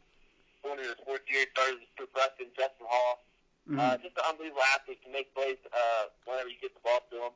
Going 0.62 0.78
into 0.78 0.90
his 0.90 1.00
fourth 1.04 1.22
year, 1.30 1.46
started 1.54 1.78
Preston, 2.12 2.50
Justin 2.56 2.86
Hall. 2.88 3.22
Mm-hmm. 3.68 3.84
Uh, 3.84 4.00
just 4.00 4.16
an 4.16 4.24
unbelievable 4.24 4.64
athlete 4.72 4.96
to 5.04 5.12
make 5.12 5.28
plays 5.36 5.60
uh, 5.68 6.08
whenever 6.24 6.48
you 6.48 6.56
get 6.56 6.72
the 6.72 6.80
ball 6.80 7.04
to 7.12 7.28
him. 7.28 7.34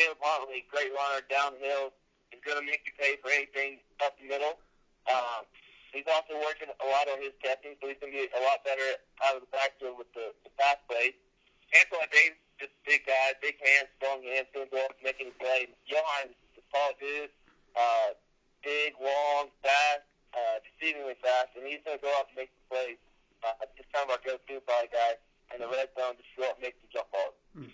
Caleb 0.00 0.16
Huntley, 0.24 0.64
great 0.72 0.88
runner 0.88 1.20
downhill. 1.28 1.92
He's 2.32 2.40
going 2.40 2.56
to 2.56 2.64
make 2.64 2.80
you 2.88 2.96
pay 2.96 3.20
for 3.20 3.28
anything 3.28 3.84
up 4.00 4.16
the 4.16 4.24
middle. 4.24 4.56
Um, 5.04 5.44
he's 5.92 6.08
also 6.08 6.32
working 6.40 6.72
a 6.72 6.86
lot 6.88 7.12
on 7.12 7.20
his 7.20 7.36
testing, 7.44 7.76
so 7.76 7.92
he's 7.92 8.00
going 8.00 8.08
to 8.08 8.16
be 8.16 8.24
a 8.24 8.40
lot 8.40 8.64
better 8.64 9.04
out 9.20 9.36
of 9.36 9.44
the 9.44 9.52
backfield 9.52 10.00
with 10.00 10.08
the, 10.16 10.32
the 10.48 10.52
pass 10.56 10.80
plays. 10.88 11.12
Antoine 11.76 12.08
Davis, 12.08 12.40
just 12.56 12.72
a 12.72 12.82
big 12.88 13.04
guy, 13.04 13.36
big 13.44 13.60
hands, 13.60 13.92
strong 14.00 14.24
hands, 14.24 14.48
going 14.56 14.68
to 14.68 14.72
go 14.72 14.80
up 14.80 14.96
and 14.96 15.04
make 15.04 15.20
any 15.20 15.36
play. 15.36 15.68
Johan, 15.84 16.32
the 16.56 16.64
tall 16.72 16.96
dude, 16.96 17.28
uh, 17.76 18.16
big, 18.64 18.96
long, 18.96 19.52
fast, 19.60 20.08
uh, 20.32 20.56
deceivingly 20.64 21.20
fast, 21.20 21.52
and 21.52 21.68
he's 21.68 21.84
going 21.84 22.00
to 22.00 22.04
go 22.04 22.12
out 22.16 22.32
and 22.32 22.48
make 22.48 22.52
the 22.52 22.64
plays. 22.72 23.00
Uh, 23.44 23.52
just 23.76 23.92
kind 23.92 24.08
of 24.08 24.16
our 24.16 24.22
go-to 24.24 24.56
probably 24.64 24.88
guy 24.88 25.20
in 25.54 25.60
the 25.60 25.66
red 25.68 25.88
zone, 25.98 26.14
out 26.44 26.54
and 26.54 26.62
make 26.62 26.80
the 26.82 26.88
jump 26.92 27.06
balls. 27.12 27.68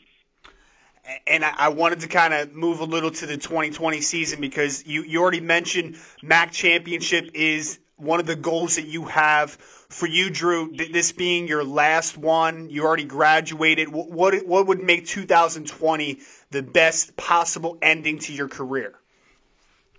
And 1.27 1.45
I 1.45 1.71
wanted 1.71 2.01
to 2.01 2.09
kind 2.09 2.33
of 2.33 2.53
move 2.53 2.79
a 2.79 2.85
little 2.85 3.11
to 3.11 3.27
the 3.27 3.37
2020 3.37 4.01
season 4.03 4.41
because 4.41 4.87
you, 4.87 5.03
you 5.03 5.21
already 5.21 5.41
mentioned 5.41 5.97
MAC 6.23 6.53
championship 6.53 7.31
is 7.35 7.81
one 7.97 8.21
of 8.21 8.27
the 8.27 8.37
goals 8.37 8.77
that 8.77 8.87
you 8.87 9.07
have 9.07 9.51
for 9.51 10.07
you, 10.07 10.31
Drew. 10.31 10.73
This 10.73 11.11
being 11.13 11.49
your 11.49 11.65
last 11.65 12.17
one, 12.17 12.71
you 12.71 12.85
already 12.85 13.05
graduated. 13.05 13.89
What 13.89 14.47
what 14.47 14.67
would 14.67 14.83
make 14.83 15.07
2020 15.07 16.21
the 16.51 16.63
best 16.63 17.17
possible 17.17 17.79
ending 17.83 18.19
to 18.21 18.33
your 18.33 18.49
career? 18.49 18.95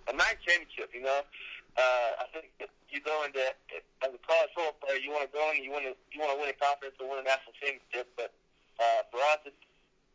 A 0.08 0.14
MAC 0.14 0.38
championship, 0.46 0.90
you 0.94 1.02
know. 1.02 1.20
Uh, 1.76 1.80
I 1.80 2.24
think 2.32 2.70
you 2.94 3.02
go 3.02 3.26
into 3.26 3.42
as 3.42 4.10
a 4.14 4.20
college 4.22 4.54
football 4.54 4.78
player, 4.78 5.02
you 5.02 5.10
want 5.10 5.26
to 5.26 5.32
go 5.34 5.42
in, 5.50 5.66
you 5.66 5.74
want 5.74 5.82
to 5.82 5.98
you 6.14 6.22
want 6.22 6.30
to 6.30 6.38
win 6.38 6.54
a 6.54 6.56
conference 6.56 6.94
or 7.02 7.10
win 7.10 7.18
a 7.18 7.26
national 7.26 7.50
championship. 7.58 8.06
But 8.14 8.30
uh, 8.78 9.02
for 9.10 9.18
us, 9.34 9.42
it's 9.50 9.64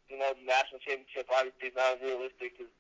you 0.08 0.16
know 0.16 0.32
the 0.32 0.48
national 0.48 0.80
championship 0.80 1.28
obviously 1.28 1.76
is 1.76 1.76
not 1.76 2.00
as 2.00 2.02
realistic 2.02 2.56
as 2.64 2.72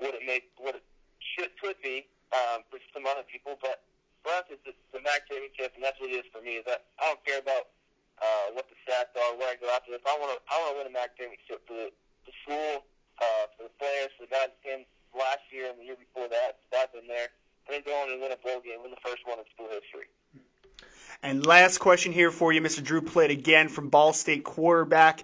what 0.00 0.16
it 0.16 0.24
may 0.24 0.40
what 0.56 0.80
it 0.80 0.84
should 1.20 1.52
could 1.60 1.76
be 1.84 2.08
um, 2.32 2.64
for 2.72 2.80
some 2.96 3.04
other 3.04 3.28
people. 3.28 3.60
But 3.60 3.84
for 4.24 4.32
us, 4.40 4.48
it's 4.48 4.64
the, 4.64 5.00
MAC 5.04 5.28
championship, 5.28 5.76
and 5.76 5.84
that's 5.84 6.00
what 6.00 6.08
it 6.08 6.24
is 6.24 6.28
for 6.32 6.40
me. 6.40 6.56
Is 6.56 6.66
that 6.66 6.88
I 6.96 7.12
don't 7.12 7.22
care 7.28 7.44
about 7.44 7.68
uh, 8.24 8.56
what 8.56 8.72
the 8.72 8.76
stats 8.88 9.12
are, 9.12 9.36
where 9.36 9.52
I 9.52 9.60
go 9.60 9.68
after 9.68 9.92
this. 9.92 10.00
I 10.08 10.16
want 10.16 10.32
to 10.32 10.38
I 10.48 10.56
want 10.64 10.68
to 10.72 10.76
win 10.80 10.88
a 10.88 10.94
MAC 10.96 11.12
championship 11.20 11.60
for 11.68 11.76
the, 11.76 11.88
the 12.24 12.32
school, 12.40 12.88
uh, 13.20 13.44
for 13.52 13.68
the 13.68 13.74
players, 13.76 14.08
for 14.16 14.24
the 14.24 14.32
guys 14.32 14.48
that 14.48 14.62
came 14.64 14.88
last 15.12 15.44
year 15.52 15.68
and 15.68 15.76
the 15.76 15.92
year 15.92 16.00
before 16.00 16.32
that. 16.32 16.56
I've 16.72 16.88
been 16.96 17.04
there 17.04 17.28
then 17.68 17.80
go 17.84 17.92
on 17.92 18.10
and 18.10 18.20
win 18.20 18.32
a 18.32 18.36
bowl 18.36 18.60
game, 18.60 18.82
win 18.82 18.90
the 18.90 19.08
first 19.08 19.26
one 19.26 19.38
in 19.38 19.44
school 19.54 19.68
history. 19.68 20.06
And 21.22 21.46
last 21.46 21.78
question 21.78 22.12
here 22.12 22.30
for 22.30 22.52
you, 22.52 22.60
Mr. 22.60 22.82
Drew 22.82 23.00
Plitt, 23.00 23.30
again 23.30 23.68
from 23.68 23.88
Ball 23.90 24.12
State 24.12 24.42
quarterback. 24.42 25.22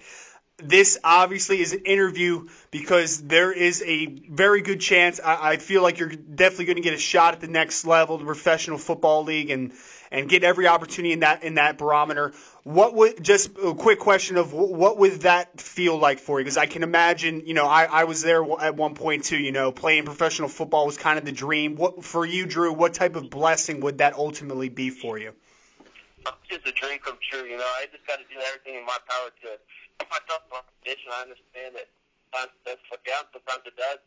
This 0.59 0.99
obviously 1.05 1.61
is 1.61 1.73
an 1.73 1.81
interview 1.85 2.49
because 2.71 3.23
there 3.23 3.53
is 3.53 3.83
a 3.87 4.07
very 4.07 4.63
good 4.63 4.81
chance. 4.81 5.21
I, 5.25 5.53
I 5.53 5.57
feel 5.57 5.83
like 5.83 5.99
you're 5.99 6.09
definitely 6.09 6.67
going 6.67 6.77
to 6.77 6.83
get 6.83 6.95
a 6.95 6.99
shot 6.99 7.35
at 7.35 7.41
the 7.41 7.49
next 7.49 7.85
level, 7.85 8.19
the 8.19 8.25
professional 8.25 8.79
football 8.79 9.25
league, 9.25 9.51
and 9.51 9.73
and 10.11 10.29
get 10.29 10.45
every 10.45 10.67
opportunity 10.67 11.13
in 11.13 11.21
that 11.21 11.43
in 11.43 11.55
that 11.55 11.79
barometer. 11.79 12.33
What 12.65 12.95
would 12.95 13.23
just 13.23 13.51
a 13.63 13.75
quick 13.75 13.99
question 13.99 14.37
of 14.37 14.53
what 14.53 14.99
would 14.99 15.23
that 15.23 15.61
feel 15.61 15.99
like 15.99 16.19
for 16.19 16.39
you? 16.39 16.45
Because 16.45 16.57
I 16.57 16.67
can 16.67 16.83
imagine, 16.83 17.47
you 17.47 17.55
know, 17.55 17.67
I, 17.67 17.85
I 17.85 18.05
was 18.05 18.23
there 18.23 18.45
at 18.61 18.77
one 18.77 18.95
point 18.95 19.25
too. 19.25 19.39
You 19.39 19.53
know, 19.53 19.73
playing 19.73 20.05
professional 20.05 20.49
football 20.49 20.87
was 20.87 20.99
kind 20.99 21.19
of 21.19 21.25
the 21.25 21.33
dream. 21.33 21.77
What 21.77 22.05
for 22.05 22.27
you, 22.27 22.47
Drew? 22.47 22.73
What 22.73 22.95
type 22.95 23.17
of 23.17 23.31
blessing 23.31 23.81
would 23.81 23.99
that 23.99 24.15
ultimately 24.15 24.69
be 24.69 24.91
for 24.91 25.19
you? 25.19 25.33
It's 26.51 26.65
a 26.65 26.73
dream 26.73 26.99
come 27.01 27.17
true. 27.25 27.45
You 27.45 27.57
know, 27.57 27.71
I 27.81 27.87
just 27.93 28.05
got 28.05 28.21
to 28.21 28.27
do 28.29 28.37
everything 28.37 28.77
in 28.81 28.85
my 28.85 28.97
power 29.09 29.33
to 29.45 29.57
put 29.97 30.09
myself 30.13 30.45
in 30.49 30.61
my 30.61 30.65
position. 30.81 31.09
I 31.09 31.25
understand 31.25 31.77
that 31.77 31.89
sometimes 32.29 32.53
it 32.53 32.63
does 32.69 32.81
slip 32.89 33.03
down, 33.05 33.23
sometimes 33.33 33.65
it 33.65 33.77
does. 33.77 34.01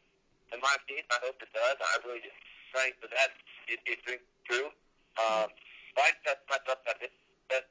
In 0.53 0.59
my 0.59 0.75
case, 0.85 1.05
I 1.09 1.17
hope 1.23 1.39
it 1.41 1.49
does. 1.49 1.77
I 1.79 1.97
really 2.05 2.21
just 2.21 2.37
praying 2.75 2.93
for 3.01 3.07
that. 3.09 3.33
It, 3.71 3.79
it 3.87 4.03
dream 4.05 4.21
true. 4.45 4.69
Um, 5.17 5.49
I 5.97 6.15
just 6.15 6.23
got 6.23 6.35
to 6.37 6.43
put 6.47 6.61
myself 6.67 7.01
in 7.03 7.11
this 7.49 7.65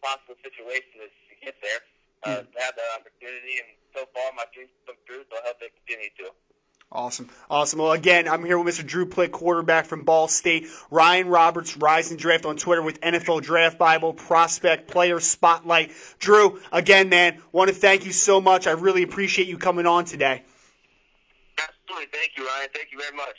possible 0.00 0.36
situation 0.40 1.04
is 1.04 1.12
to 1.28 1.34
get 1.44 1.56
there, 1.60 1.80
uh, 2.24 2.40
to 2.44 2.56
have 2.64 2.74
that 2.76 2.90
opportunity. 2.96 3.60
And 3.60 3.68
so 3.92 4.08
far, 4.14 4.32
my 4.36 4.48
dreams 4.52 4.72
come 4.86 4.96
true, 5.04 5.24
so 5.28 5.34
I 5.36 5.52
hope 5.52 5.60
they 5.60 5.72
continue 5.84 6.10
to. 6.24 6.32
Awesome. 6.92 7.28
Awesome. 7.48 7.78
Well, 7.78 7.92
again, 7.92 8.26
I'm 8.26 8.44
here 8.44 8.58
with 8.58 8.74
Mr. 8.74 8.84
Drew 8.84 9.06
Plitt, 9.06 9.30
quarterback 9.30 9.86
from 9.86 10.02
Ball 10.02 10.26
State. 10.26 10.66
Ryan 10.90 11.28
Roberts, 11.28 11.76
Rising 11.76 12.16
Draft 12.16 12.46
on 12.46 12.56
Twitter 12.56 12.82
with 12.82 13.00
NFL 13.00 13.42
Draft 13.42 13.78
Bible, 13.78 14.12
Prospect, 14.12 14.88
Player 14.88 15.20
Spotlight. 15.20 15.92
Drew, 16.18 16.60
again, 16.72 17.08
man, 17.08 17.40
want 17.52 17.68
to 17.68 17.74
thank 17.74 18.06
you 18.06 18.12
so 18.12 18.40
much. 18.40 18.66
I 18.66 18.72
really 18.72 19.04
appreciate 19.04 19.46
you 19.46 19.56
coming 19.56 19.86
on 19.86 20.04
today. 20.04 20.42
Absolutely. 21.58 22.08
Thank 22.12 22.32
you, 22.36 22.46
Ryan. 22.46 22.68
Thank 22.74 22.88
you 22.90 22.98
very 22.98 23.16
much. 23.16 23.36